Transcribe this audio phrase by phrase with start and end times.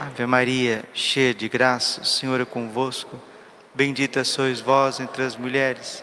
[0.00, 3.20] Ave Maria, cheia de graça, o Senhor é convosco.
[3.74, 6.02] Bendita sois vós entre as mulheres.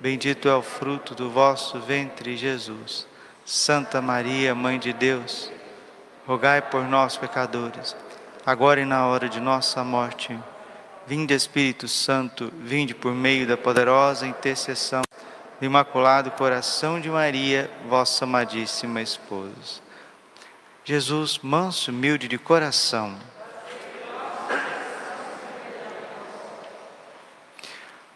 [0.00, 3.06] Bendito é o fruto do vosso ventre, Jesus.
[3.44, 5.48] Santa Maria, Mãe de Deus,
[6.26, 7.94] rogai por nós, pecadores,
[8.44, 10.36] agora e na hora de nossa morte.
[11.06, 15.02] Vinde, Espírito Santo, vinde por meio da poderosa intercessão
[15.60, 19.88] do Imaculado Coração de Maria, vossa amadíssima esposa.
[20.84, 23.18] Jesus, manso, humilde de coração.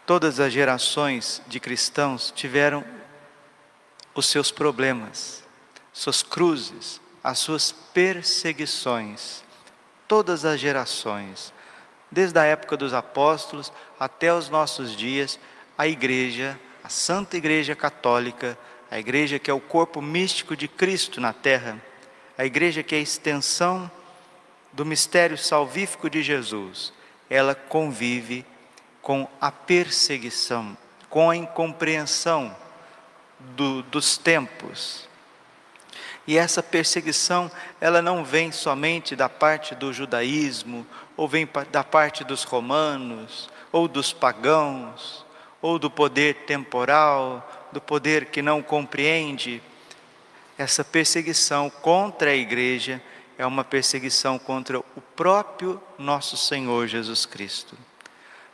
[0.05, 2.83] Todas as gerações de cristãos tiveram
[4.13, 5.43] os seus problemas,
[5.91, 9.43] suas cruzes, as suas perseguições.
[10.07, 11.51] Todas as gerações,
[12.11, 15.39] desde a época dos apóstolos até os nossos dias,
[15.75, 18.57] a igreja, a Santa Igreja Católica,
[18.91, 21.81] a igreja que é o corpo místico de Cristo na terra,
[22.37, 23.89] a igreja que é a extensão
[24.73, 26.91] do mistério salvífico de Jesus,
[27.29, 28.45] ela convive
[29.01, 30.77] com a perseguição,
[31.09, 32.55] com a incompreensão
[33.39, 35.07] do, dos tempos.
[36.27, 42.23] E essa perseguição, ela não vem somente da parte do judaísmo, ou vem da parte
[42.23, 45.23] dos romanos, ou dos pagãos,
[45.61, 49.61] ou do poder temporal, do poder que não compreende
[50.57, 53.01] essa perseguição contra a igreja
[53.37, 57.77] é uma perseguição contra o próprio nosso Senhor Jesus Cristo.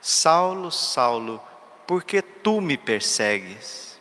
[0.01, 1.41] Saulo, Saulo,
[1.85, 3.99] por que tu me persegues?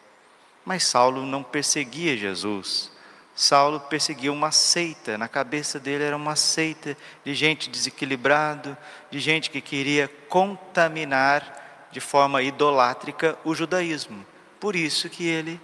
[0.65, 2.91] Mas Saulo não perseguia Jesus.
[3.35, 8.77] Saulo perseguia uma seita, na cabeça dele era uma seita de gente desequilibrado,
[9.11, 14.25] de gente que queria contaminar de forma idolátrica o judaísmo.
[14.59, 15.61] Por isso que ele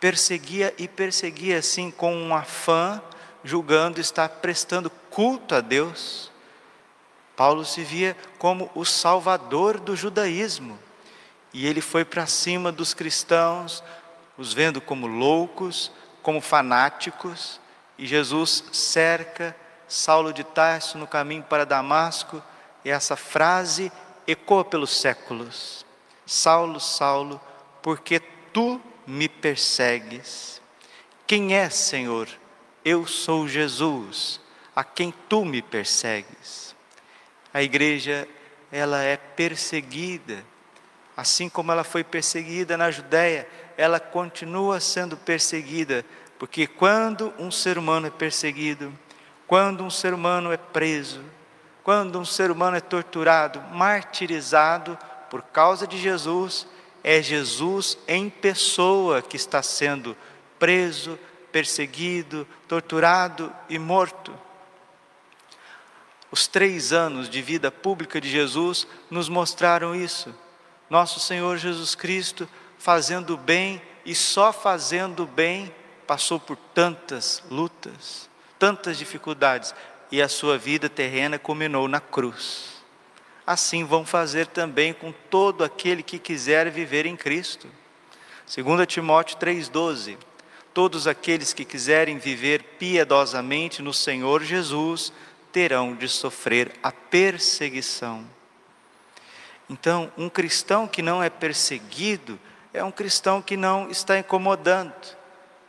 [0.00, 3.00] perseguia e perseguia assim com um afã,
[3.42, 6.30] julgando estar prestando culto a Deus.
[7.36, 10.78] Paulo se via como o salvador do judaísmo.
[11.52, 13.82] E ele foi para cima dos cristãos,
[14.36, 15.90] os vendo como loucos,
[16.22, 17.60] como fanáticos,
[17.96, 19.56] e Jesus cerca
[19.88, 22.42] Saulo de Tarso no caminho para Damasco,
[22.84, 23.90] e essa frase
[24.26, 25.86] ecoa pelos séculos:
[26.26, 27.40] Saulo, Saulo,
[27.82, 28.20] porque
[28.52, 30.60] tu me persegues?
[31.26, 32.28] Quem é, Senhor?
[32.84, 34.38] Eu sou Jesus,
[34.76, 36.76] a quem tu me persegues.
[37.52, 38.28] A igreja,
[38.70, 40.44] ela é perseguida,
[41.16, 43.48] assim como ela foi perseguida na Judéia,
[43.78, 46.04] ela continua sendo perseguida,
[46.38, 48.92] porque quando um ser humano é perseguido,
[49.46, 51.24] quando um ser humano é preso,
[51.82, 54.98] quando um ser humano é torturado, martirizado
[55.30, 56.66] por causa de Jesus,
[57.02, 60.16] é Jesus em pessoa que está sendo
[60.58, 61.18] preso,
[61.52, 64.34] perseguido, torturado e morto.
[66.30, 70.34] Os três anos de vida pública de Jesus nos mostraram isso.
[70.90, 72.48] Nosso Senhor Jesus Cristo,
[72.78, 75.74] fazendo bem e só fazendo bem,
[76.06, 78.28] passou por tantas lutas,
[78.58, 79.74] tantas dificuldades,
[80.10, 82.77] e a sua vida terrena culminou na cruz
[83.48, 87.66] assim vão fazer também com todo aquele que quiser viver em Cristo.
[88.54, 90.18] 2 Timóteo 3,12:
[90.74, 95.14] Todos aqueles que quiserem viver piedosamente no Senhor Jesus
[95.50, 98.22] terão de sofrer a perseguição.
[99.66, 102.38] Então, um cristão que não é perseguido
[102.74, 104.92] é um cristão que não está incomodando.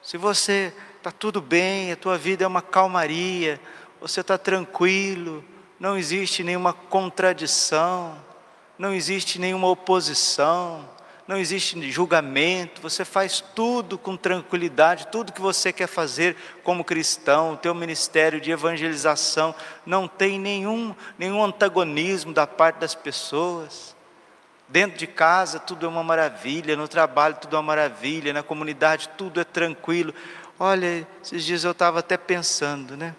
[0.03, 3.57] Se você está tudo bem, a tua vida é uma calmaria,
[4.01, 5.45] você está tranquilo,
[5.79, 8.15] não existe nenhuma contradição,
[8.77, 10.87] não existe nenhuma oposição,
[11.27, 17.53] não existe julgamento, você faz tudo com tranquilidade, tudo que você quer fazer como cristão,
[17.53, 19.53] o teu ministério de evangelização
[19.85, 23.95] não tem nenhum, nenhum antagonismo da parte das pessoas.
[24.67, 29.09] Dentro de casa tudo é uma maravilha, no trabalho tudo é uma maravilha, na comunidade
[29.15, 30.13] tudo é tranquilo.
[30.59, 33.15] Olha, esses dias eu estava até pensando, né?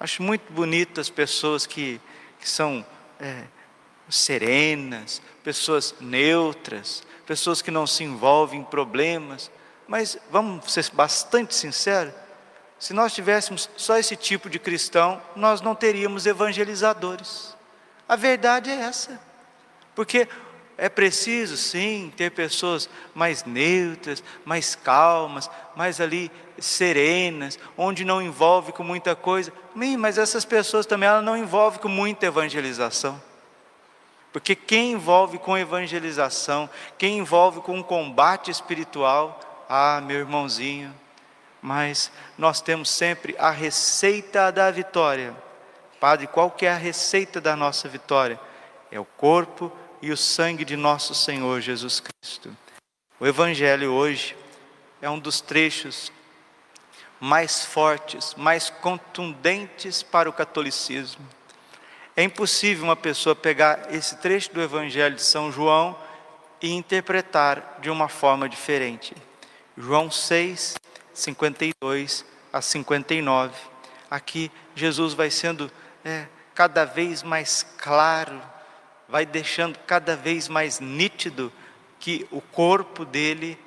[0.00, 2.00] Acho muito bonito as pessoas que,
[2.38, 2.84] que são
[3.20, 3.44] é,
[4.08, 9.50] serenas, pessoas neutras, pessoas que não se envolvem em problemas.
[9.86, 12.14] Mas vamos ser bastante sinceros:
[12.78, 17.54] se nós tivéssemos só esse tipo de cristão, nós não teríamos evangelizadores.
[18.08, 19.20] A verdade é essa.
[19.94, 20.26] Porque
[20.80, 28.72] é preciso, sim, ter pessoas mais neutras, mais calmas, mais ali serenas, onde não envolve
[28.72, 29.52] com muita coisa.
[29.74, 33.20] Mas essas pessoas também ela não envolve com muita evangelização.
[34.32, 39.38] Porque quem envolve com evangelização, quem envolve com combate espiritual,
[39.68, 40.94] ah, meu irmãozinho,
[41.60, 45.34] mas nós temos sempre a receita da vitória,
[46.00, 48.40] Padre, qual que é a receita da nossa vitória?
[48.90, 49.70] É o corpo
[50.02, 52.56] e o sangue de nosso Senhor Jesus Cristo.
[53.18, 54.36] O Evangelho hoje
[55.02, 56.12] é um dos trechos
[57.20, 61.26] mais fortes, mais contundentes para o catolicismo.
[62.16, 65.96] É impossível uma pessoa pegar esse trecho do Evangelho de São João
[66.60, 69.14] e interpretar de uma forma diferente.
[69.76, 70.76] João 6,
[71.12, 73.54] 52 a 59.
[74.10, 75.70] Aqui Jesus vai sendo
[76.04, 78.40] é, cada vez mais claro,
[79.10, 81.52] vai deixando cada vez mais nítido
[81.98, 83.58] que o corpo dele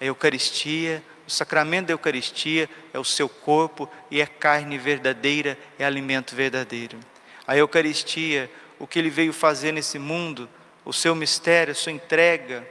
[0.00, 5.58] é a Eucaristia, o sacramento da Eucaristia é o seu corpo e é carne verdadeira,
[5.78, 6.98] é alimento verdadeiro.
[7.46, 10.48] A Eucaristia, o que ele veio fazer nesse mundo,
[10.84, 12.66] o seu mistério, a sua entrega,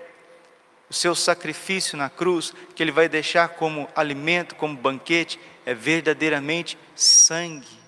[0.89, 6.77] o seu sacrifício na cruz, que ele vai deixar como alimento, como banquete, é verdadeiramente
[6.95, 7.80] sangue.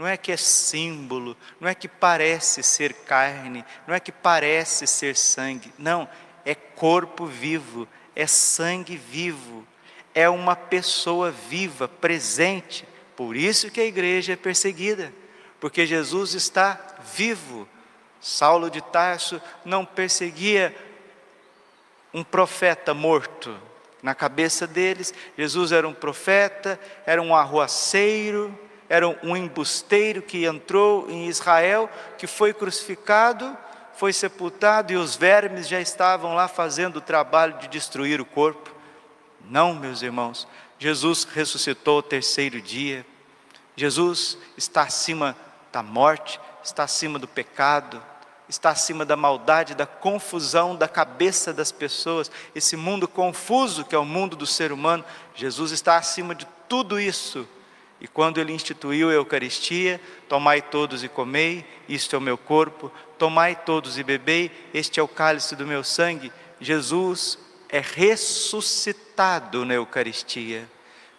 [0.00, 4.86] Não é que é símbolo, não é que parece ser carne, não é que parece
[4.86, 5.70] ser sangue.
[5.78, 6.08] Não,
[6.42, 7.86] é corpo vivo,
[8.16, 9.62] é sangue vivo,
[10.14, 12.88] é uma pessoa viva, presente.
[13.14, 15.12] Por isso que a igreja é perseguida,
[15.60, 16.80] porque Jesus está
[17.14, 17.68] vivo.
[18.22, 20.74] Saulo de Tarso não perseguia
[22.14, 23.54] um profeta morto.
[24.02, 28.58] Na cabeça deles, Jesus era um profeta, era um arruaceiro,
[28.90, 31.88] era um embusteiro que entrou em Israel,
[32.18, 33.56] que foi crucificado,
[33.94, 38.74] foi sepultado e os vermes já estavam lá fazendo o trabalho de destruir o corpo.
[39.48, 43.06] Não, meus irmãos, Jesus ressuscitou o terceiro dia.
[43.76, 45.36] Jesus está acima
[45.70, 48.02] da morte, está acima do pecado,
[48.48, 53.98] está acima da maldade, da confusão da cabeça das pessoas, esse mundo confuso que é
[53.98, 55.04] o mundo do ser humano.
[55.32, 57.46] Jesus está acima de tudo isso.
[58.00, 62.90] E quando ele instituiu a Eucaristia, tomai todos e comei, isto é o meu corpo,
[63.18, 66.32] tomai todos e bebei, este é o cálice do meu sangue.
[66.58, 67.38] Jesus
[67.68, 70.66] é ressuscitado na Eucaristia.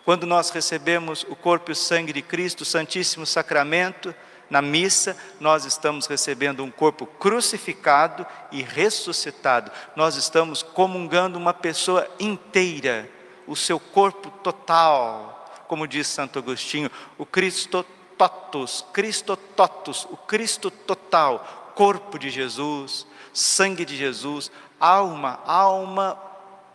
[0.04, 4.14] Quando nós recebemos o corpo e o sangue de Cristo, o Santíssimo Sacramento,
[4.50, 9.72] na missa, nós estamos recebendo um corpo crucificado e ressuscitado.
[9.96, 13.10] Nós estamos comungando uma pessoa inteira,
[13.48, 15.41] o seu corpo total,
[15.72, 17.86] como diz Santo Agostinho, o Cristo
[18.18, 26.22] totus, Cristo totus, o Cristo total, corpo de Jesus, sangue de Jesus, alma, alma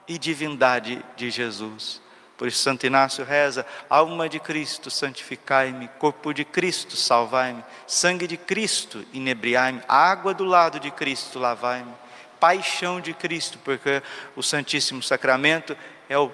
[0.09, 2.01] e divindade de Jesus.
[2.39, 8.39] Por isso, Santo Inácio reza: alma de Cristo, santificai-me, corpo de Cristo, salvai-me, sangue de
[8.39, 11.93] Cristo, inebriai-me, água do lado de Cristo, lavai-me,
[12.41, 14.03] paixão de Cristo, porque
[14.35, 15.77] o Santíssimo Sacramento
[16.09, 16.33] é, o,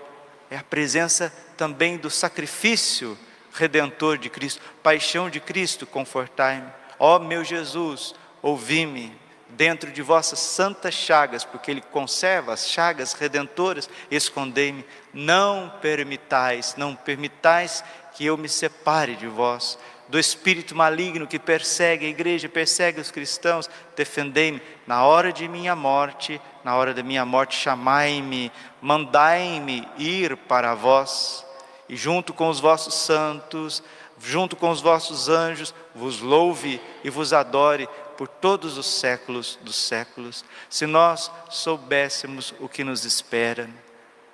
[0.53, 3.17] é a presença também do sacrifício
[3.55, 9.19] redentor de Cristo, paixão de Cristo, confortai-me, ó meu Jesus, ouvi-me,
[9.49, 14.85] dentro de vossas santas chagas, porque Ele conserva as chagas redentoras, escondei-me.
[15.13, 17.83] Não permitais, não permitais
[18.13, 19.79] que eu me separe de vós,
[20.13, 24.61] do espírito maligno que persegue a igreja, persegue os cristãos, defendei-me.
[24.87, 31.47] Na hora de minha morte, na hora da minha morte, chamai-me, mandai-me ir para vós,
[31.89, 33.83] e junto com os vossos santos,
[34.21, 37.89] junto com os vossos anjos, vos louve e vos adore
[38.19, 43.67] por todos os séculos dos séculos, se nós soubéssemos o que nos espera,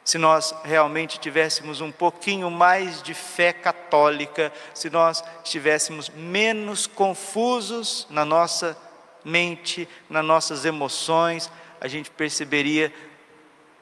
[0.08, 8.06] se nós realmente tivéssemos um pouquinho mais de fé católica, se nós estivéssemos menos confusos
[8.08, 8.74] na nossa
[9.22, 12.90] mente, nas nossas emoções, a gente perceberia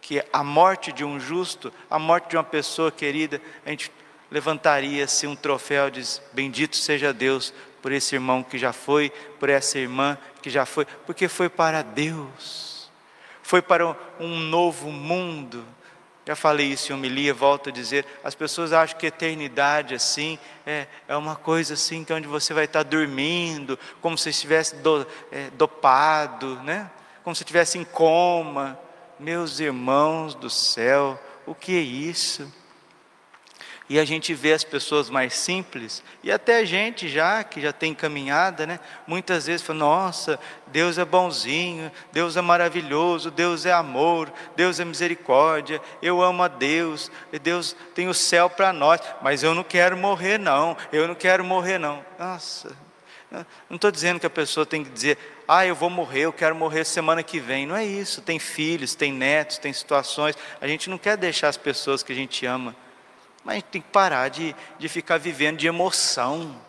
[0.00, 3.92] que a morte de um justo, a morte de uma pessoa querida, a gente
[4.28, 9.78] levantaria-se um troféu diz: Bendito seja Deus por esse irmão que já foi, por essa
[9.78, 12.90] irmã que já foi, porque foi para Deus,
[13.45, 15.64] foi para um novo mundo.
[16.26, 20.88] Já falei isso em homilia, volto a dizer, as pessoas acham que eternidade assim é,
[21.06, 25.06] é uma coisa assim que é onde você vai estar dormindo, como se estivesse do,
[25.30, 26.90] é, dopado, né?
[27.23, 28.78] como se estivesse em coma.
[29.18, 32.52] Meus irmãos do céu, o que é isso?
[33.88, 37.73] E a gente vê as pessoas mais simples, e até a gente já, que já
[37.73, 38.81] tem caminhada, né?
[39.07, 44.85] muitas vezes fala: nossa, Deus é bonzinho, Deus é maravilhoso, Deus é amor, Deus é
[44.85, 49.97] misericórdia, eu amo a Deus, Deus tem o céu para nós, mas eu não quero
[49.97, 52.05] morrer, não, eu não quero morrer, não.
[52.19, 52.75] Nossa,
[53.71, 55.16] não estou dizendo que a pessoa tem que dizer,
[55.47, 57.66] ah, eu vou morrer, eu quero morrer semana que vem.
[57.66, 58.21] Não é isso.
[58.21, 60.37] Tem filhos, tem netos, tem situações.
[60.61, 62.75] A gente não quer deixar as pessoas que a gente ama
[63.47, 66.61] mas a gente tem que parar de, de ficar vivendo de emoção.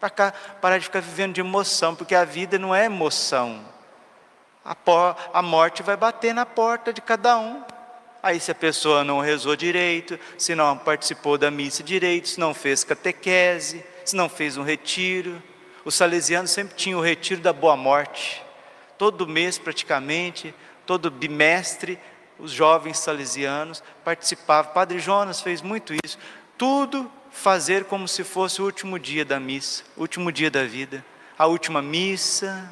[0.00, 3.62] para parar de ficar vivendo de emoção, porque a vida não é emoção.
[4.64, 4.74] A,
[5.34, 7.62] a morte vai bater na porta de cada um.
[8.22, 12.54] Aí, se a pessoa não rezou direito, se não participou da missa direito, se não
[12.54, 15.42] fez catequese, se não fez um retiro.
[15.84, 18.42] Os salesianos sempre tinham o retiro da boa morte.
[18.96, 20.54] Todo mês, praticamente,
[20.86, 21.98] todo bimestre,
[22.42, 24.72] os jovens salesianos participavam.
[24.72, 26.18] Padre Jonas fez muito isso.
[26.58, 31.04] Tudo fazer como se fosse o último dia da missa, o último dia da vida,
[31.38, 32.68] a última missa,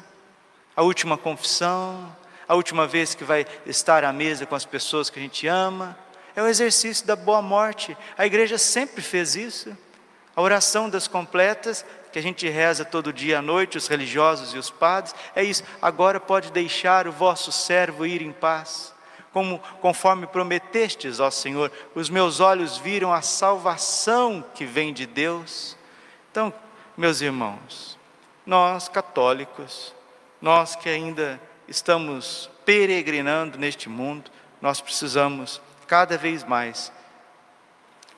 [0.75, 2.13] a última confissão,
[2.47, 5.97] a última vez que vai estar à mesa com as pessoas que a gente ama.
[6.35, 7.97] É o exercício da boa morte.
[8.17, 9.75] A igreja sempre fez isso.
[10.35, 14.57] A oração das completas, que a gente reza todo dia à noite, os religiosos e
[14.57, 15.63] os padres, é isso.
[15.81, 18.93] Agora pode deixar o vosso servo ir em paz.
[19.33, 25.77] Como conforme prometestes, ó Senhor, os meus olhos viram a salvação que vem de Deus.
[26.29, 26.53] Então,
[26.97, 27.97] meus irmãos,
[28.45, 29.95] nós católicos,
[30.41, 34.29] nós que ainda estamos peregrinando neste mundo,
[34.61, 36.91] nós precisamos cada vez mais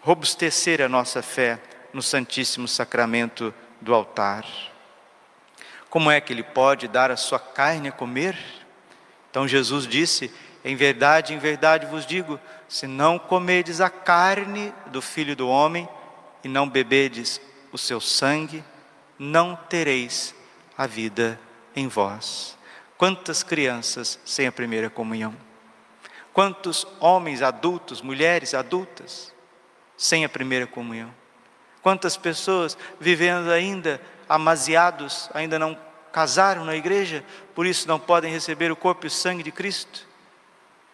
[0.01, 1.59] robustecer a nossa fé
[1.93, 4.45] no Santíssimo Sacramento do altar.
[5.89, 8.37] Como é que ele pode dar a sua carne a comer?
[9.29, 12.39] Então Jesus disse: Em verdade, em verdade vos digo,
[12.69, 15.87] se não comerdes a carne do Filho do Homem
[16.43, 17.41] e não bebedes
[17.71, 18.63] o seu sangue,
[19.19, 20.33] não tereis
[20.77, 21.39] a vida
[21.75, 22.57] em vós.
[22.97, 25.35] Quantas crianças sem a primeira comunhão?
[26.31, 29.33] Quantos homens adultos, mulheres adultas
[29.97, 31.13] sem a primeira comunhão?
[31.81, 35.77] Quantas pessoas vivendo ainda amaziados, ainda não
[36.11, 40.12] casaram na igreja, por isso não podem receber o corpo e o sangue de Cristo?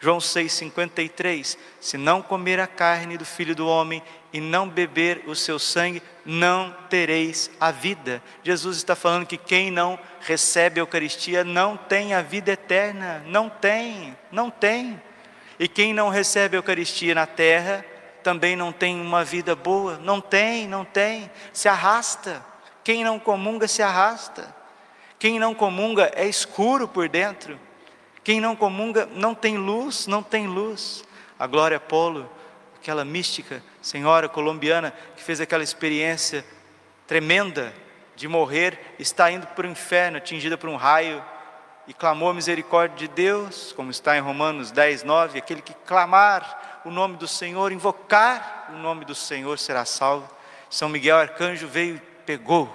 [0.00, 4.02] João 6,53: Se não comer a carne do filho do homem
[4.32, 8.22] e não beber o seu sangue, não tereis a vida.
[8.42, 13.22] Jesus está falando que quem não recebe a Eucaristia não tem a vida eterna.
[13.26, 15.00] Não tem, não tem.
[15.58, 17.84] E quem não recebe a Eucaristia na terra
[18.22, 19.98] também não tem uma vida boa.
[19.98, 21.30] Não tem, não tem.
[21.52, 22.42] Se arrasta.
[22.82, 24.54] Quem não comunga se arrasta.
[25.18, 27.60] Quem não comunga é escuro por dentro.
[28.30, 31.02] Quem não comunga não tem luz, não tem luz.
[31.36, 32.30] A Glória Polo,
[32.80, 36.44] aquela mística senhora colombiana que fez aquela experiência
[37.08, 37.74] tremenda
[38.14, 41.20] de morrer, está indo para o inferno, atingida por um raio,
[41.88, 46.82] e clamou a misericórdia de Deus, como está em Romanos 10, 9, aquele que clamar
[46.84, 50.32] o nome do Senhor, invocar o nome do Senhor será salvo.
[50.70, 52.72] São Miguel Arcanjo veio e pegou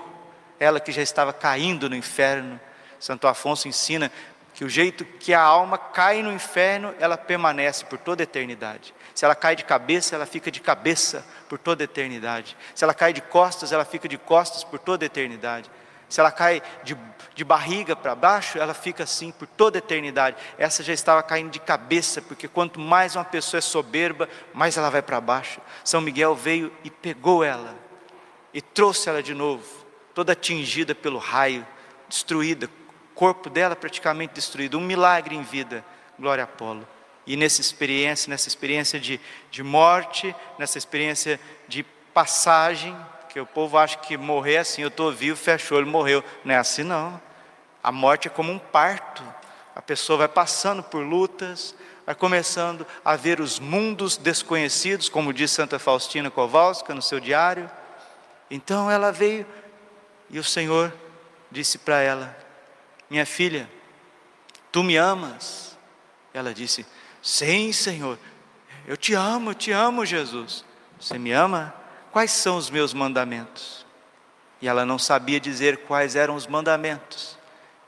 [0.59, 2.59] ela que já estava caindo no inferno.
[3.00, 4.12] Santo Afonso ensina
[4.55, 8.95] que o jeito que a alma cai no inferno, ela permanece por toda a eternidade.
[9.13, 12.55] Se ela cai de cabeça, ela fica de cabeça por toda a eternidade.
[12.74, 15.69] Se ela cai de costas, ela fica de costas por toda a eternidade.
[16.07, 16.97] Se ela cai de,
[17.35, 20.38] de barriga para baixo, ela fica assim por toda a eternidade.
[20.57, 24.89] Essa já estava caindo de cabeça, porque quanto mais uma pessoa é soberba, mais ela
[24.89, 25.59] vai para baixo.
[25.83, 27.75] São Miguel veio e pegou ela,
[28.53, 29.65] e trouxe ela de novo,
[30.13, 31.67] toda atingida pelo raio,
[32.07, 32.69] destruída,
[33.15, 35.84] corpo dela praticamente destruído, um milagre em vida,
[36.19, 36.88] glória a Apolo.
[37.25, 39.19] E nessa experiência, nessa experiência de,
[39.50, 42.95] de morte, nessa experiência de passagem,
[43.29, 46.24] que o povo acha que morrer assim, eu estou vivo, fechou, ele morreu.
[46.43, 47.19] Não é assim não.
[47.84, 49.24] A morte é como um parto.
[49.75, 55.51] A pessoa vai passando por lutas, vai começando a ver os mundos desconhecidos, como diz
[55.51, 57.69] Santa Faustina Kowalska no seu diário.
[58.50, 59.45] Então ela veio
[60.29, 60.93] e o Senhor
[61.51, 62.45] disse para ela:
[63.09, 63.69] minha filha,
[64.71, 65.77] tu me amas?
[66.33, 66.85] Ela disse:
[67.21, 68.17] Sim, Senhor,
[68.88, 70.65] eu te amo, eu te amo, Jesus.
[71.00, 71.74] Você me ama?
[72.12, 73.85] Quais são os meus mandamentos?
[74.62, 77.38] E ela não sabia dizer quais eram os mandamentos.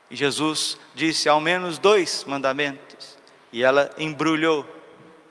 [0.09, 3.17] E Jesus disse: Ao menos dois mandamentos.
[3.51, 4.65] E ela embrulhou.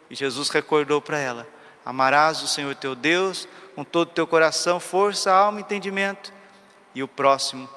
[0.08, 1.46] E Jesus recordou para ela:
[1.84, 6.32] Amarás o Senhor teu Deus com todo o teu coração, força, alma entendimento,
[6.94, 7.68] e o próximo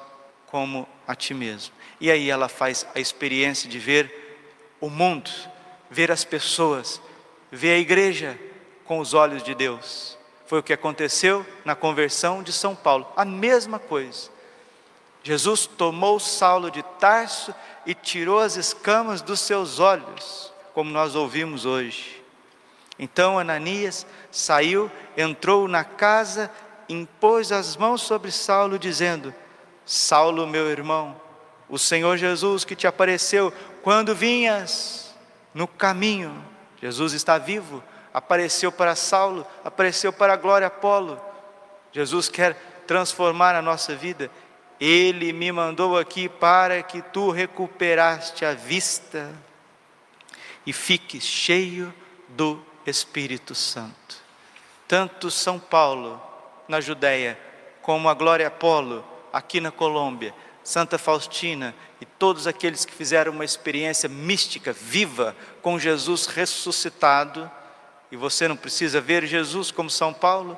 [0.46, 1.74] como a ti mesmo.
[2.00, 4.38] E aí ela faz a experiência de ver
[4.80, 5.30] o mundo,
[5.90, 7.00] ver as pessoas,
[7.50, 8.38] ver a igreja
[8.84, 10.18] com os olhos de Deus.
[10.46, 14.30] Foi o que aconteceu na conversão de São Paulo, a mesma coisa.
[15.22, 17.54] Jesus tomou Saulo de Tarso
[17.84, 22.22] e tirou as escamas dos seus olhos, como nós ouvimos hoje.
[22.98, 26.50] Então Ananias saiu, entrou na casa,
[26.88, 29.34] impôs as mãos sobre Saulo, dizendo:
[29.84, 31.20] Saulo, meu irmão,
[31.70, 35.14] o Senhor Jesus que te apareceu quando vinhas
[35.54, 36.44] no caminho.
[36.82, 41.20] Jesus está vivo, apareceu para Saulo, apareceu para glória Apolo.
[41.92, 42.54] Jesus quer
[42.86, 44.30] transformar a nossa vida,
[44.80, 49.32] Ele me mandou aqui para que tu recuperaste a vista
[50.66, 51.94] e fiques cheio
[52.28, 54.16] do Espírito Santo.
[54.88, 56.20] Tanto São Paulo,
[56.66, 57.38] na Judéia,
[57.82, 60.34] como a Glória Apolo, aqui na Colômbia,
[60.70, 67.50] Santa Faustina e todos aqueles que fizeram uma experiência mística, viva, com Jesus ressuscitado,
[68.08, 70.56] e você não precisa ver Jesus como São Paulo,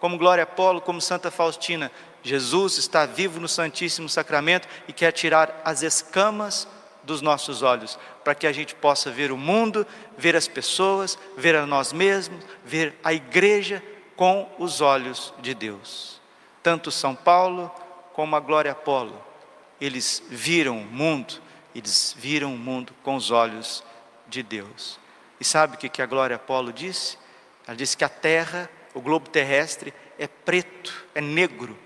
[0.00, 1.92] como Glória Apolo, como Santa Faustina.
[2.20, 6.66] Jesus está vivo no Santíssimo Sacramento e quer tirar as escamas
[7.04, 9.86] dos nossos olhos, para que a gente possa ver o mundo,
[10.18, 13.80] ver as pessoas, ver a nós mesmos, ver a igreja
[14.16, 16.20] com os olhos de Deus.
[16.60, 17.70] Tanto São Paulo
[18.14, 19.14] como a Glória Apolo,
[19.84, 21.34] eles viram o mundo,
[21.74, 23.84] eles viram o mundo com os olhos
[24.26, 24.98] de Deus.
[25.38, 27.18] E sabe o que a Glória Apolo disse?
[27.66, 31.78] Ela disse que a terra, o globo terrestre, é preto, é negro,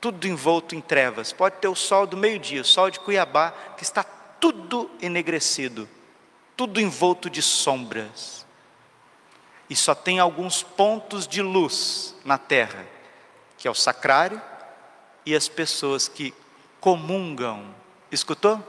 [0.00, 1.32] tudo envolto em trevas.
[1.32, 5.88] Pode ter o sol do meio-dia, o sol de Cuiabá, que está tudo enegrecido,
[6.54, 8.44] tudo envolto de sombras.
[9.70, 12.86] E só tem alguns pontos de luz na terra,
[13.56, 14.42] que é o sacrário
[15.24, 16.34] e as pessoas que
[16.84, 17.74] comungam.
[18.12, 18.62] Escutou?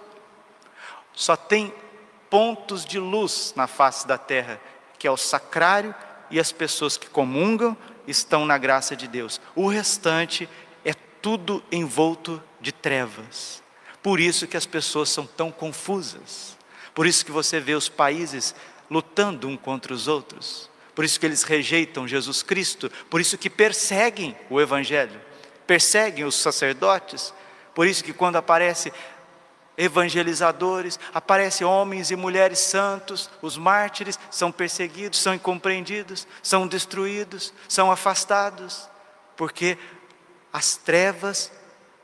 [1.12, 1.74] Só tem
[2.30, 4.58] pontos de luz na face da terra,
[4.98, 5.94] que é o sacrário
[6.32, 7.76] e as pessoas que comungam
[8.08, 9.42] estão na graça de Deus.
[9.54, 10.48] O restante
[10.86, 13.62] é tudo envolto de trevas.
[14.02, 16.58] Por isso que as pessoas são tão confusas.
[16.94, 18.56] Por isso que você vê os países
[18.90, 20.70] lutando um contra os outros.
[20.96, 25.20] Por isso que eles rejeitam Jesus Cristo, por isso que perseguem o evangelho,
[25.68, 27.34] perseguem os sacerdotes.
[27.76, 28.92] Por isso que quando aparece
[29.78, 37.92] evangelizadores, aparecem homens e mulheres santos, os mártires são perseguidos, são incompreendidos, são destruídos, são
[37.92, 38.90] afastados,
[39.36, 39.78] porque
[40.52, 41.52] as trevas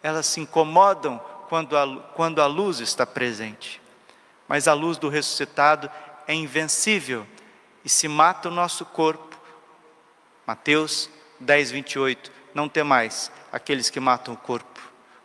[0.04, 3.82] elas se incomodam quando a, quando a luz está presente.
[4.48, 5.90] Mas a luz do ressuscitado
[6.28, 7.26] é invencível
[7.84, 9.38] e se mata o nosso corpo.
[10.46, 12.32] Mateus 10, 28.
[12.54, 14.71] Não temais aqueles que matam o corpo,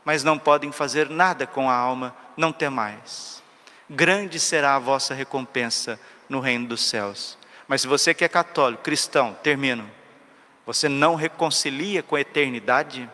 [0.07, 3.43] mas não podem fazer nada com a alma, não temais.
[3.91, 7.37] Grande será a vossa recompensa no reino dos céus.
[7.69, 9.91] Mas se você que é católico, cristão, termino,
[10.65, 13.11] você não reconcilia com a eternidade,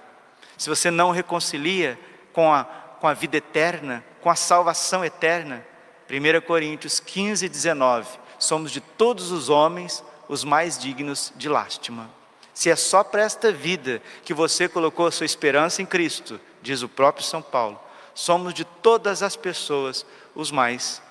[0.57, 1.99] se você não reconcilia
[2.33, 2.65] com a
[3.03, 5.67] com a vida eterna, com a salvação eterna.
[6.09, 8.07] 1 Coríntios 15, 19.
[8.39, 12.09] Somos de todos os homens os mais dignos de lástima.
[12.55, 16.83] Se é só para esta vida que você colocou a sua esperança em Cristo, diz
[16.83, 17.79] o próprio São Paulo,
[18.15, 21.03] somos de todas as pessoas os mais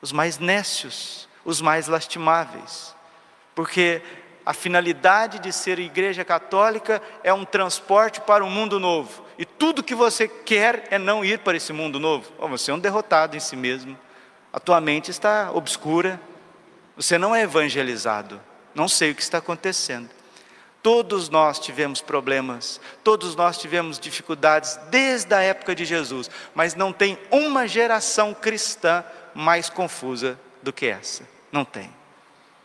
[0.00, 2.94] os mais nécios, os mais lastimáveis.
[3.54, 4.02] Porque
[4.46, 9.24] a finalidade de ser igreja católica é um transporte para um mundo novo.
[9.36, 12.30] E tudo que você quer é não ir para esse mundo novo.
[12.38, 13.98] Oh, você é um derrotado em si mesmo.
[14.52, 16.20] A tua mente está obscura.
[16.96, 18.40] Você não é evangelizado.
[18.74, 20.08] Não sei o que está acontecendo.
[20.88, 26.94] Todos nós tivemos problemas, todos nós tivemos dificuldades desde a época de Jesus, mas não
[26.94, 31.28] tem uma geração cristã mais confusa do que essa.
[31.52, 31.94] Não tem.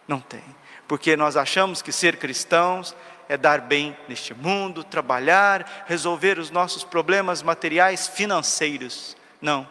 [0.07, 0.43] Não tem
[0.87, 2.95] porque nós achamos que ser cristãos
[3.27, 9.17] é dar bem neste mundo, trabalhar, resolver os nossos problemas materiais financeiros.
[9.41, 9.67] Não.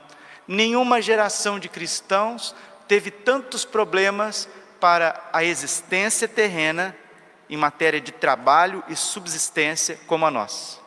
[0.49, 2.57] Nenhuma geração de cristãos
[2.89, 4.49] teve tantos problemas
[4.81, 6.97] para a existência terrena
[7.49, 10.79] em matéria de trabalho e subsistência como a nossa.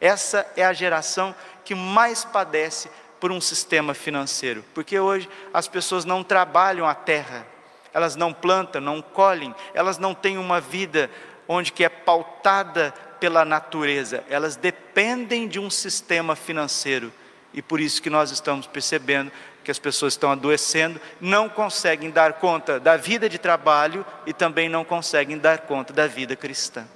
[0.00, 1.34] Essa é a geração
[1.64, 7.46] que mais padece por um sistema financeiro, porque hoje as pessoas não trabalham a terra,
[7.92, 11.10] elas não plantam, não colhem, elas não têm uma vida
[11.46, 17.12] onde que é pautada pela natureza, elas dependem de um sistema financeiro.
[17.52, 19.30] E por isso que nós estamos percebendo
[19.62, 24.68] que as pessoas estão adoecendo, não conseguem dar conta da vida de trabalho e também
[24.68, 26.86] não conseguem dar conta da vida cristã.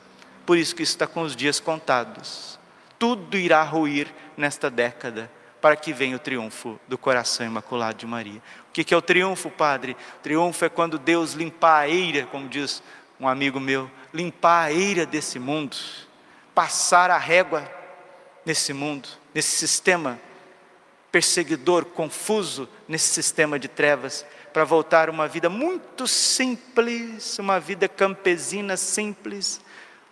[0.46, 2.58] Por isso que isso está com os dias contados.
[2.98, 8.42] Tudo irá ruir nesta década para que venha o triunfo do coração imaculado de Maria.
[8.68, 9.96] O que é o triunfo, Padre?
[10.18, 12.82] O triunfo é quando Deus limpar a eira, como diz
[13.18, 15.76] um amigo meu, limpar a eira desse mundo,
[16.54, 17.66] passar a régua
[18.44, 20.20] nesse mundo, nesse sistema
[21.14, 28.76] perseguidor, confuso, nesse sistema de trevas, para voltar uma vida muito simples, uma vida campesina
[28.76, 29.60] simples,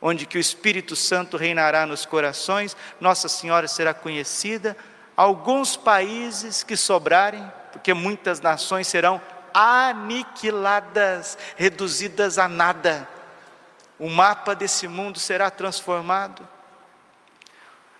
[0.00, 4.76] onde que o Espírito Santo reinará nos corações, Nossa Senhora será conhecida,
[5.16, 9.20] alguns países que sobrarem, porque muitas nações serão
[9.52, 13.08] aniquiladas, reduzidas a nada.
[13.98, 16.48] O mapa desse mundo será transformado.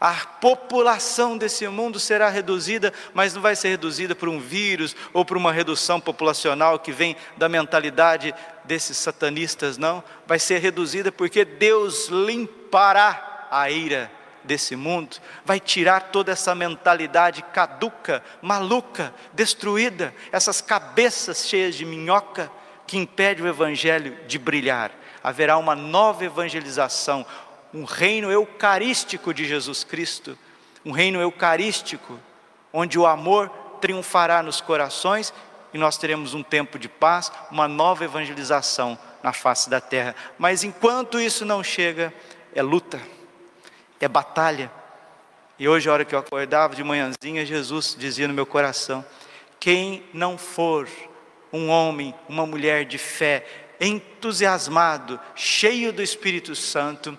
[0.05, 5.25] A população desse mundo será reduzida, mas não vai ser reduzida por um vírus ou
[5.25, 8.35] por uma redução populacional que vem da mentalidade
[8.65, 10.03] desses satanistas, não.
[10.27, 14.11] Vai ser reduzida porque Deus limpará a ira
[14.43, 22.51] desse mundo, vai tirar toda essa mentalidade caduca, maluca, destruída, essas cabeças cheias de minhoca
[22.89, 24.91] que impede o evangelho de brilhar.
[25.23, 27.25] Haverá uma nova evangelização,
[27.73, 30.39] um reino eucarístico de Jesus Cristo,
[30.85, 32.19] um reino eucarístico,
[32.73, 33.49] onde o amor
[33.81, 35.33] triunfará nos corações
[35.73, 40.15] e nós teremos um tempo de paz, uma nova evangelização na face da terra.
[40.39, 42.13] Mas enquanto isso não chega,
[42.55, 43.01] é luta,
[44.01, 44.71] é batalha.
[45.59, 49.05] E hoje, a hora que eu acordava de manhãzinha, Jesus dizia no meu coração:
[49.59, 50.89] quem não for
[51.53, 53.47] um homem, uma mulher de fé,
[53.81, 57.17] entusiasmado, cheio do Espírito Santo,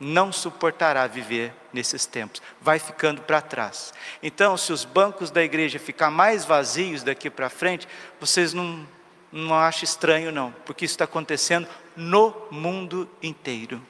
[0.00, 3.92] não suportará viver nesses tempos, vai ficando para trás.
[4.22, 7.86] Então, se os bancos da igreja ficar mais vazios daqui para frente,
[8.18, 8.86] vocês não,
[9.30, 13.80] não acham estranho, não, porque isso está acontecendo no mundo inteiro.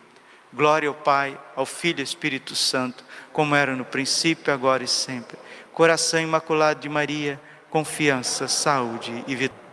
[0.53, 4.89] Glória ao Pai, ao Filho e ao Espírito Santo, como era no princípio, agora e
[4.89, 5.39] sempre.
[5.73, 9.70] Coração imaculado de Maria, confiança, saúde e vitória.